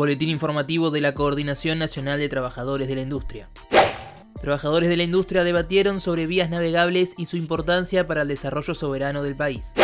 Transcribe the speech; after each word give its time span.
Boletín 0.00 0.30
informativo 0.30 0.90
de 0.90 1.02
la 1.02 1.12
Coordinación 1.12 1.78
Nacional 1.78 2.18
de 2.18 2.30
Trabajadores 2.30 2.88
de 2.88 2.94
la 2.94 3.02
Industria. 3.02 3.50
Trabajadores 4.40 4.88
de 4.88 4.96
la 4.96 5.02
industria 5.02 5.44
debatieron 5.44 6.00
sobre 6.00 6.26
vías 6.26 6.48
navegables 6.48 7.12
y 7.18 7.26
su 7.26 7.36
importancia 7.36 8.06
para 8.06 8.22
el 8.22 8.28
desarrollo 8.28 8.72
soberano 8.72 9.22
del 9.22 9.34
país. 9.34 9.74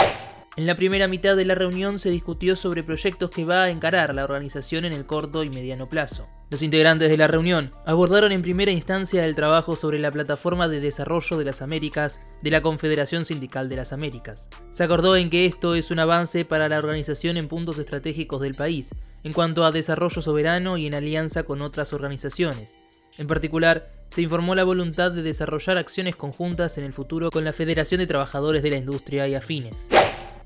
En 0.56 0.64
la 0.64 0.74
primera 0.74 1.06
mitad 1.06 1.36
de 1.36 1.44
la 1.44 1.54
reunión 1.54 1.98
se 1.98 2.08
discutió 2.08 2.56
sobre 2.56 2.82
proyectos 2.82 3.28
que 3.28 3.44
va 3.44 3.64
a 3.64 3.70
encarar 3.70 4.14
la 4.14 4.24
organización 4.24 4.86
en 4.86 4.94
el 4.94 5.04
corto 5.04 5.44
y 5.44 5.50
mediano 5.50 5.86
plazo. 5.86 6.26
Los 6.48 6.62
integrantes 6.62 7.10
de 7.10 7.16
la 7.18 7.26
reunión 7.26 7.70
abordaron 7.84 8.32
en 8.32 8.40
primera 8.40 8.70
instancia 8.70 9.26
el 9.26 9.34
trabajo 9.34 9.76
sobre 9.76 9.98
la 9.98 10.10
Plataforma 10.10 10.66
de 10.66 10.80
Desarrollo 10.80 11.36
de 11.36 11.44
las 11.44 11.60
Américas 11.60 12.22
de 12.40 12.50
la 12.50 12.62
Confederación 12.62 13.26
Sindical 13.26 13.68
de 13.68 13.76
las 13.76 13.92
Américas. 13.92 14.48
Se 14.72 14.82
acordó 14.82 15.14
en 15.16 15.28
que 15.28 15.44
esto 15.44 15.74
es 15.74 15.90
un 15.90 15.98
avance 15.98 16.46
para 16.46 16.70
la 16.70 16.78
organización 16.78 17.36
en 17.36 17.48
puntos 17.48 17.78
estratégicos 17.78 18.40
del 18.40 18.54
país, 18.54 18.94
en 19.26 19.32
cuanto 19.32 19.64
a 19.64 19.72
desarrollo 19.72 20.22
soberano 20.22 20.76
y 20.76 20.86
en 20.86 20.94
alianza 20.94 21.42
con 21.42 21.60
otras 21.60 21.92
organizaciones. 21.92 22.78
En 23.18 23.26
particular, 23.26 23.90
se 24.10 24.22
informó 24.22 24.54
la 24.54 24.62
voluntad 24.62 25.10
de 25.10 25.24
desarrollar 25.24 25.78
acciones 25.78 26.14
conjuntas 26.14 26.78
en 26.78 26.84
el 26.84 26.92
futuro 26.92 27.32
con 27.32 27.42
la 27.42 27.52
Federación 27.52 27.98
de 27.98 28.06
Trabajadores 28.06 28.62
de 28.62 28.70
la 28.70 28.76
Industria 28.76 29.26
y 29.26 29.34
afines. 29.34 29.88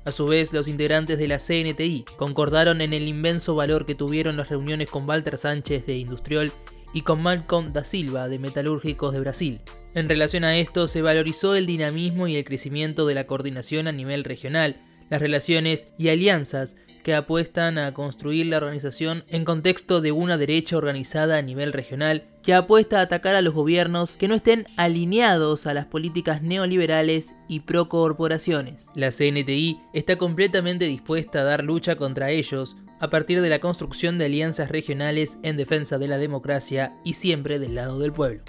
A 0.03 0.11
su 0.11 0.25
vez, 0.25 0.51
los 0.51 0.67
integrantes 0.67 1.19
de 1.19 1.27
la 1.27 1.37
CNTI 1.37 2.05
concordaron 2.17 2.81
en 2.81 2.93
el 2.93 3.07
inmenso 3.07 3.53
valor 3.53 3.85
que 3.85 3.93
tuvieron 3.93 4.35
las 4.35 4.49
reuniones 4.49 4.89
con 4.89 5.07
Walter 5.07 5.37
Sánchez 5.37 5.85
de 5.85 5.97
Industriol 5.99 6.51
y 6.91 7.03
con 7.03 7.21
Malcolm 7.21 7.73
da 7.73 7.83
Silva 7.83 8.29
de 8.29 8.39
Metalúrgicos 8.39 9.13
de 9.13 9.19
Brasil. 9.19 9.61
En 9.93 10.09
relación 10.09 10.43
a 10.43 10.57
esto, 10.57 10.87
se 10.87 11.03
valorizó 11.03 11.53
el 11.53 11.67
dinamismo 11.67 12.27
y 12.27 12.35
el 12.35 12.45
crecimiento 12.45 13.05
de 13.05 13.13
la 13.13 13.27
coordinación 13.27 13.87
a 13.87 13.91
nivel 13.91 14.23
regional, 14.23 14.81
las 15.11 15.21
relaciones 15.21 15.87
y 15.99 16.09
alianzas 16.09 16.77
que 17.01 17.15
apuestan 17.15 17.77
a 17.77 17.93
construir 17.93 18.45
la 18.47 18.57
organización 18.57 19.23
en 19.27 19.45
contexto 19.45 20.01
de 20.01 20.11
una 20.11 20.37
derecha 20.37 20.77
organizada 20.77 21.37
a 21.37 21.41
nivel 21.41 21.73
regional 21.73 22.25
que 22.43 22.53
apuesta 22.53 22.99
a 22.99 23.03
atacar 23.03 23.35
a 23.35 23.41
los 23.41 23.53
gobiernos 23.53 24.15
que 24.15 24.27
no 24.27 24.35
estén 24.35 24.65
alineados 24.77 25.67
a 25.67 25.73
las 25.73 25.85
políticas 25.85 26.41
neoliberales 26.41 27.33
y 27.47 27.61
pro 27.61 27.89
corporaciones. 27.89 28.89
La 28.95 29.11
CNTI 29.11 29.79
está 29.93 30.17
completamente 30.17 30.85
dispuesta 30.85 31.41
a 31.41 31.43
dar 31.43 31.63
lucha 31.63 31.95
contra 31.95 32.31
ellos 32.31 32.77
a 32.99 33.09
partir 33.09 33.41
de 33.41 33.49
la 33.49 33.59
construcción 33.59 34.17
de 34.17 34.25
alianzas 34.25 34.69
regionales 34.69 35.37
en 35.43 35.57
defensa 35.57 35.97
de 35.97 36.07
la 36.07 36.17
democracia 36.17 36.93
y 37.03 37.13
siempre 37.13 37.59
del 37.59 37.75
lado 37.75 37.99
del 37.99 38.13
pueblo. 38.13 38.43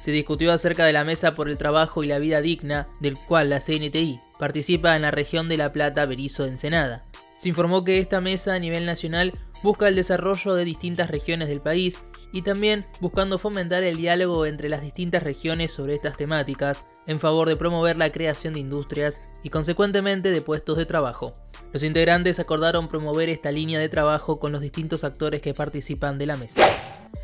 Se 0.00 0.12
discutió 0.12 0.52
acerca 0.52 0.86
de 0.86 0.92
la 0.92 1.04
Mesa 1.04 1.34
por 1.34 1.48
el 1.48 1.58
Trabajo 1.58 2.04
y 2.04 2.06
la 2.06 2.18
Vida 2.18 2.40
Digna, 2.40 2.88
del 3.00 3.18
cual 3.18 3.50
la 3.50 3.60
CNTI 3.60 4.20
participa 4.38 4.96
en 4.96 5.02
la 5.02 5.10
región 5.10 5.48
de 5.48 5.56
La 5.56 5.72
Plata, 5.72 6.06
Berizo, 6.06 6.46
Ensenada. 6.46 7.04
Se 7.38 7.48
informó 7.48 7.84
que 7.84 8.00
esta 8.00 8.20
mesa 8.20 8.54
a 8.54 8.58
nivel 8.58 8.84
nacional 8.84 9.32
busca 9.62 9.86
el 9.86 9.94
desarrollo 9.94 10.54
de 10.54 10.64
distintas 10.64 11.10
regiones 11.10 11.48
del 11.48 11.60
país 11.60 12.00
y 12.32 12.42
también 12.42 12.84
buscando 13.00 13.38
fomentar 13.38 13.84
el 13.84 13.96
diálogo 13.96 14.44
entre 14.44 14.68
las 14.68 14.82
distintas 14.82 15.22
regiones 15.22 15.72
sobre 15.72 15.94
estas 15.94 16.16
temáticas 16.16 16.84
en 17.06 17.20
favor 17.20 17.48
de 17.48 17.56
promover 17.56 17.96
la 17.96 18.10
creación 18.10 18.54
de 18.54 18.60
industrias 18.60 19.22
y 19.44 19.50
consecuentemente 19.50 20.30
de 20.30 20.42
puestos 20.42 20.76
de 20.76 20.86
trabajo. 20.86 21.32
Los 21.72 21.84
integrantes 21.84 22.40
acordaron 22.40 22.88
promover 22.88 23.28
esta 23.28 23.52
línea 23.52 23.78
de 23.78 23.88
trabajo 23.88 24.40
con 24.40 24.50
los 24.50 24.60
distintos 24.60 25.04
actores 25.04 25.40
que 25.40 25.54
participan 25.54 26.18
de 26.18 26.26
la 26.26 26.36
mesa. 26.36 26.60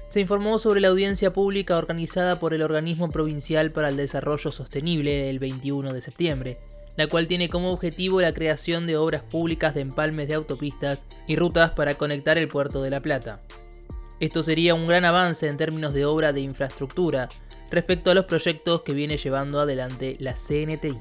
Se 0.06 0.20
informó 0.20 0.60
sobre 0.60 0.80
la 0.80 0.88
audiencia 0.88 1.32
pública 1.32 1.76
organizada 1.76 2.38
por 2.38 2.54
el 2.54 2.62
Organismo 2.62 3.08
Provincial 3.08 3.72
para 3.72 3.88
el 3.88 3.96
Desarrollo 3.96 4.52
Sostenible 4.52 5.28
el 5.28 5.40
21 5.40 5.92
de 5.92 6.00
septiembre, 6.00 6.60
la 6.96 7.06
cual 7.06 7.26
tiene 7.26 7.48
como 7.48 7.72
objetivo 7.72 8.20
la 8.20 8.34
creación 8.34 8.86
de 8.86 8.96
obras 8.96 9.22
públicas 9.22 9.74
de 9.74 9.80
empalmes 9.80 10.28
de 10.28 10.34
autopistas 10.34 11.06
y 11.26 11.36
rutas 11.36 11.72
para 11.72 11.96
conectar 11.96 12.38
el 12.38 12.48
puerto 12.48 12.82
de 12.82 12.90
La 12.90 13.00
Plata. 13.00 13.42
Esto 14.20 14.42
sería 14.42 14.74
un 14.74 14.86
gran 14.86 15.04
avance 15.04 15.48
en 15.48 15.56
términos 15.56 15.92
de 15.92 16.04
obra 16.04 16.32
de 16.32 16.40
infraestructura 16.40 17.28
respecto 17.70 18.10
a 18.10 18.14
los 18.14 18.26
proyectos 18.26 18.82
que 18.82 18.94
viene 18.94 19.16
llevando 19.16 19.60
adelante 19.60 20.16
la 20.20 20.34
CNTI. 20.34 21.00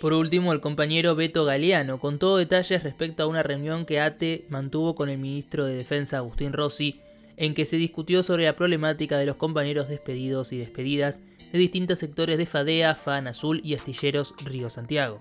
Por 0.00 0.14
último, 0.14 0.52
el 0.52 0.60
compañero 0.60 1.14
Beto 1.14 1.44
Galeano 1.44 2.00
contó 2.00 2.36
detalles 2.36 2.82
respecto 2.82 3.22
a 3.22 3.28
una 3.28 3.44
reunión 3.44 3.86
que 3.86 4.00
ATE 4.00 4.46
mantuvo 4.48 4.96
con 4.96 5.08
el 5.08 5.18
ministro 5.18 5.64
de 5.64 5.76
Defensa 5.76 6.16
Agustín 6.16 6.52
Rossi, 6.52 7.00
en 7.36 7.54
que 7.54 7.66
se 7.66 7.76
discutió 7.76 8.24
sobre 8.24 8.44
la 8.44 8.56
problemática 8.56 9.16
de 9.16 9.26
los 9.26 9.36
compañeros 9.36 9.88
despedidos 9.88 10.52
y 10.52 10.58
despedidas 10.58 11.22
de 11.52 11.58
distintos 11.58 11.98
sectores 11.98 12.38
de 12.38 12.46
Fadea, 12.46 12.94
FAN 12.94 13.26
Azul 13.26 13.60
y 13.62 13.74
Astilleros 13.74 14.34
Río 14.44 14.70
Santiago. 14.70 15.20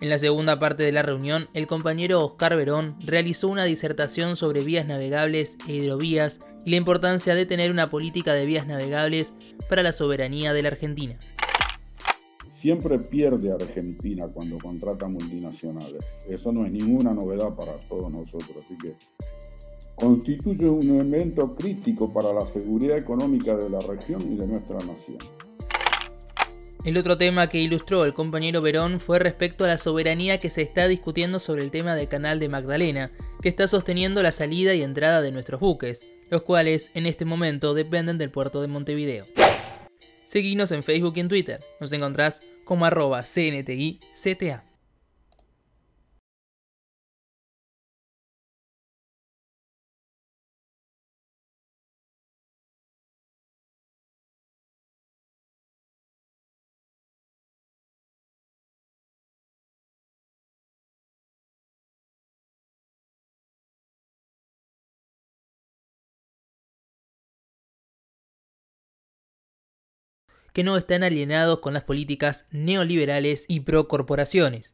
En 0.00 0.08
la 0.08 0.18
segunda 0.18 0.58
parte 0.58 0.82
de 0.82 0.92
la 0.92 1.02
reunión, 1.02 1.48
el 1.54 1.66
compañero 1.66 2.24
Oscar 2.24 2.56
Verón 2.56 2.96
realizó 3.04 3.48
una 3.48 3.64
disertación 3.64 4.36
sobre 4.36 4.62
vías 4.62 4.86
navegables 4.86 5.56
e 5.66 5.74
hidrovías 5.74 6.40
y 6.64 6.70
la 6.70 6.76
importancia 6.76 7.34
de 7.34 7.46
tener 7.46 7.70
una 7.70 7.90
política 7.90 8.34
de 8.34 8.46
vías 8.46 8.66
navegables 8.66 9.34
para 9.68 9.82
la 9.82 9.92
soberanía 9.92 10.52
de 10.52 10.62
la 10.62 10.68
Argentina. 10.68 11.16
Siempre 12.48 12.98
pierde 12.98 13.52
Argentina 13.52 14.26
cuando 14.28 14.58
contrata 14.58 15.06
multinacionales. 15.06 16.04
Eso 16.28 16.52
no 16.52 16.64
es 16.64 16.72
ninguna 16.72 17.12
novedad 17.12 17.54
para 17.54 17.78
todos 17.80 18.10
nosotros, 18.10 18.64
así 18.64 18.76
que 18.78 18.94
constituye 19.94 20.68
un 20.68 20.82
elemento 20.82 21.54
crítico 21.54 22.12
para 22.12 22.32
la 22.32 22.46
seguridad 22.46 22.98
económica 22.98 23.56
de 23.56 23.70
la 23.70 23.80
región 23.80 24.20
y 24.22 24.36
de 24.36 24.46
nuestra 24.46 24.78
nación. 24.78 25.18
El 26.84 26.98
otro 26.98 27.16
tema 27.16 27.48
que 27.48 27.60
ilustró 27.60 28.04
el 28.04 28.12
compañero 28.12 28.60
Verón 28.60 29.00
fue 29.00 29.18
respecto 29.18 29.64
a 29.64 29.68
la 29.68 29.78
soberanía 29.78 30.38
que 30.38 30.50
se 30.50 30.60
está 30.60 30.86
discutiendo 30.86 31.38
sobre 31.38 31.62
el 31.62 31.70
tema 31.70 31.94
del 31.94 32.08
canal 32.08 32.38
de 32.38 32.50
Magdalena, 32.50 33.10
que 33.40 33.48
está 33.48 33.66
sosteniendo 33.68 34.22
la 34.22 34.32
salida 34.32 34.74
y 34.74 34.82
entrada 34.82 35.22
de 35.22 35.32
nuestros 35.32 35.60
buques, 35.60 36.02
los 36.28 36.42
cuales 36.42 36.90
en 36.92 37.06
este 37.06 37.24
momento 37.24 37.72
dependen 37.72 38.18
del 38.18 38.30
puerto 38.30 38.60
de 38.60 38.68
Montevideo. 38.68 39.26
Seguinos 40.24 40.72
en 40.72 40.82
Facebook 40.82 41.14
y 41.16 41.20
en 41.20 41.28
Twitter, 41.28 41.60
nos 41.80 41.92
encontrás 41.92 42.42
como 42.64 42.84
arroba 42.84 43.22
CNTI-CTA. 43.22 44.73
Que 70.54 70.64
no 70.64 70.78
están 70.78 71.02
alienados 71.02 71.58
con 71.58 71.74
las 71.74 71.84
políticas 71.84 72.46
neoliberales 72.50 73.44
y 73.48 73.60
pro 73.60 73.88
corporaciones. 73.88 74.72